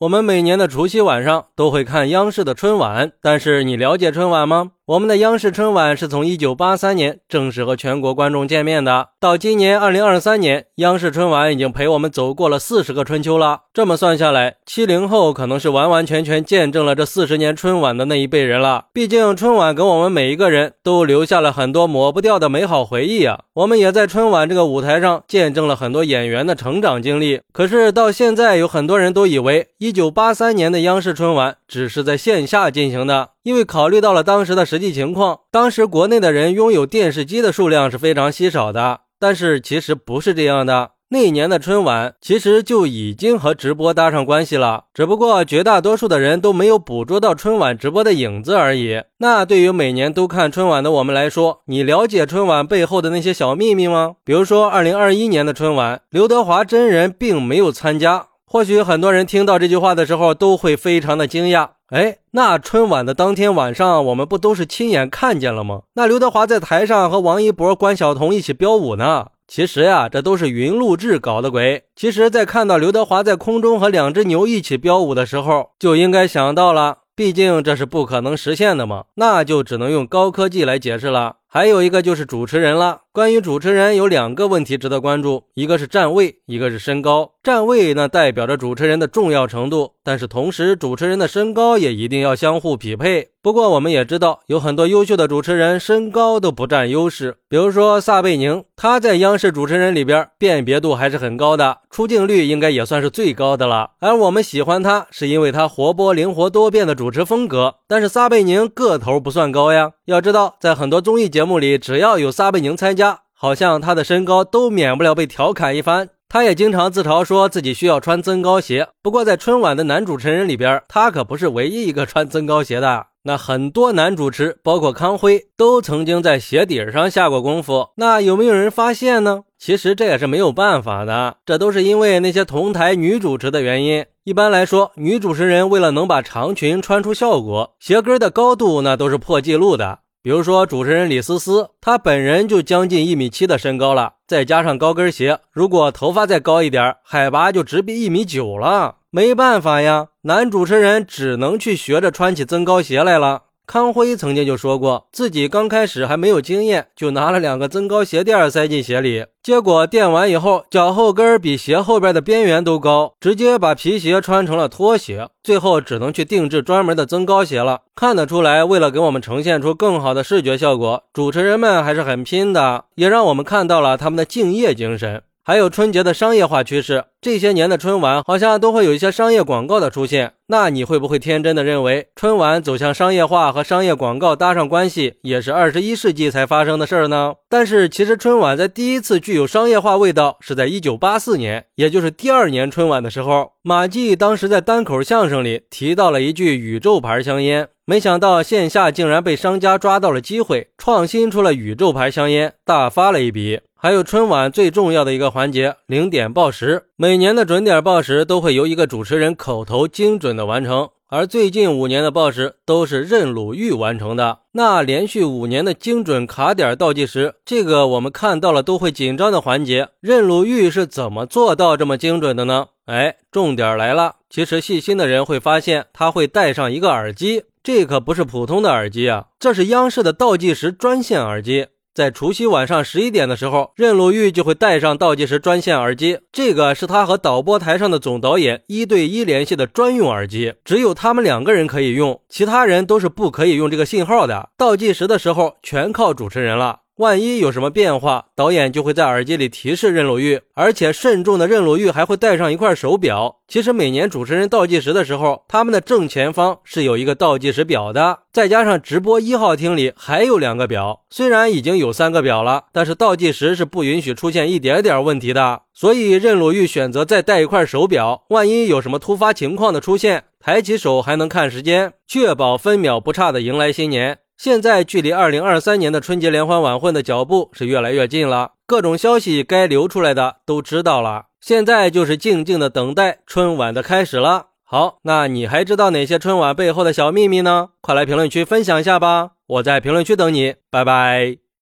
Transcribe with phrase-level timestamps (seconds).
[0.00, 4.72] 我们每年的除夕晚上都会看央视的春晚，但是你了解春晚吗？
[4.84, 13.62] 我们的央视春晚是从一九八三年正式和全国观众见面的，到今年二零二三年，央视春晚已经陪我们走过了四十个春秋了。
[13.72, 18.84] 这么算下来，七零后可能是完完全全见证了这四十年春晚的那一辈人了。
[18.92, 23.40] 毕竟春晚给我们每一个人都留下了很多抹不掉的美好回忆啊！
[23.54, 27.40] 我们也在春晚这个舞台上见证了很多演员的成长经历。
[27.52, 33.28] 可是到现在，有很多人都以为一九八三年的央视春晚只是在线下进行的。
[33.44, 39.02] 因为考虑到了当时的实际情况，当时国内的人拥有电视机的数量是非常稀少的。
[39.20, 49.02] 但是其实不是这样的，那年的春晚其实就已经和直播搭上关系了，只不过绝大多数的人都没有捕捉到春晚直播的影子而已。
[49.18, 54.16] 那对于每年都看春晚的我们来说，你了解春晚背后的那些小秘密吗？
[54.24, 58.26] 比如说，二零二一年的春晚，刘德华真人并没有参加。
[58.48, 61.70] 或许很多人听到这句话的时候都会非常的惊讶。
[61.88, 65.82] 哎，那春晚的当天晚上，我们不都是亲眼看见了吗？
[65.94, 69.26] 那刘德华在台上和王一博、关晓彤一起飙舞呢。
[69.48, 71.84] 其实呀，这都是云录制搞的鬼。
[71.94, 81.36] 其实，在看到刘德华在空中和两只牛一起飙舞的时候，就应该想到了，毕竟这是不可能实现的嘛，那就只能用高科技来解释了。
[81.48, 83.02] 还有一个就是主持人了。
[83.16, 87.32] 关于主持人，有两个问题值得关注，一个是站位，一个是身高。
[87.42, 93.30] 站位呢，代表着主持人的重要程度，但是同时，主持人的身高也一定要相互匹配。
[93.40, 97.36] 不过，我们也知道，有很多优秀的主持人身高都不占优势。
[97.48, 103.92] 比如说撒贝宁，他在央视主持人里边辨别度还是很高的，出镜率应该也算是最高的了。
[104.00, 107.76] 而我们喜欢他，是因为他活泼、灵活、多变的主持风格。
[107.86, 113.05] 但是撒贝宁个头不算高呀，要知道，在很多综艺节目里，只要有撒贝宁参加。
[113.38, 118.88] 好像他的身高都免不了被调侃一番，他也经常自嘲说自己需要穿增高鞋。
[119.02, 123.08] 不过在春晚的男主持人里边，他可不是唯一一个穿增高鞋的。
[123.24, 127.88] 那很多男主持，包括康辉，都曾经在鞋底上下过功夫。
[127.96, 129.42] 那有没有人发现呢？
[129.58, 134.06] 其实这也是没有办法的，这都是因为那些同台女主持的原因。
[134.24, 139.98] 一般来说，女主持人为了能把长裙穿出效果，鞋跟的高度那都是破纪录的。
[140.26, 148.96] 比如说，主持人李思思，她本人就将近一米七的身高了，再加上高跟鞋，如果头发再高一点，海拔就直逼一米九了。
[149.10, 153.42] 没办法呀，男主持人只能去学着穿起增高鞋来了。
[153.66, 167.80] 康辉曾经就说过，自己刚开始还没有经验，就拿了两个增高鞋垫塞进鞋里，结果垫完以后，脚后跟比鞋后边的边缘都高，直接把皮鞋穿成了拖鞋，最后只能去定制专门的增高鞋了。
[167.96, 175.22] 看得出来，为了给我们呈现出更好的视觉效果，主持人们还是很拼的，也让我们看到了他们的敬业精神。
[175.46, 180.32] 还有春节的商业化趋势，这些年的春晚好像都会有一些商业广告的出现。
[180.48, 187.34] 那你会不会天真的认为春晚走向商业化和商业广告搭上关系，也是二十一世纪才发生的事儿呢？
[187.48, 203.60] 但是其实春晚在第一次具有商业化味道是在一九八四年，也就是第二年春晚的时候，马季当时在单口相声里提到了一句宇宙牌香烟，没想到线下竟然被商家抓到了机会，创新出了宇宙牌香烟，大发了一笔。
[203.76, 206.86] 还有春晚最重要的一个环节——零点报时。
[206.96, 214.40] 每年的准点报时都会由一个主持人口头精准的完成，而最近五年的报时都是任鲁豫完成的。
[214.52, 222.66] 那连续五年的精准卡点倒计时，这个我们看到了都会紧张的环节，任鲁豫是怎么做到这么精准的呢？
[222.86, 224.16] 哎，重点来了！
[224.28, 231.68] 其实细心的人会发现，他会戴上一个耳机，这可不是普通的耳机啊，这是央视的倒计时专线耳机。
[231.96, 244.50] 在除夕晚上十一点的时候，任鲁豫就会戴上倒计时专线耳机，这个是他和导播台上的总导演一对一联系的专用耳机，只有他们两个人可以用，其他人都是不可以用这个信号的。
[244.58, 246.80] 倒计时的时候，全靠主持人了。
[246.96, 253.40] 万一有什么变化，导演就会在耳机里提示任鲁豫，而且慎重的任鲁豫还会带上一块手表。
[253.46, 261.02] 其实每年主持人倒计时的时候，他们的正前方是有一个倒计时表的，再加上直播一号厅里还有两个表。
[261.10, 265.64] 虽然已经有三个表了，但是倒计时是不允许出现一点点问题的。
[265.74, 274.20] 所以任鲁豫选择再带一块手表，万一有什么突发情况的出现，抬起手还能看时间，确保分秒不差的迎来新年。
[274.36, 284.48] 现在距离二零二三年的春节联欢晚会的脚步是越来越近了，各种消息该流出来的都知道了，现在就是静静的等待春晚的开始了。
[284.62, 287.70] 好，那你还知道哪些春晚背后的小秘密呢？
[287.80, 291.45] 快来评论区分享一下吧，我在评论区等你，拜拜。